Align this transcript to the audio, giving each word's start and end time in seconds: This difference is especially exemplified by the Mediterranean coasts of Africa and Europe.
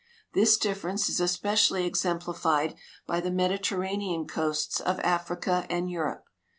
This 0.33 0.57
difference 0.57 1.09
is 1.09 1.19
especially 1.19 1.85
exemplified 1.85 2.73
by 3.05 3.21
the 3.21 3.29
Mediterranean 3.29 4.25
coasts 4.25 4.79
of 4.81 4.99
Africa 5.01 5.67
and 5.69 5.91
Europe. 5.91 6.23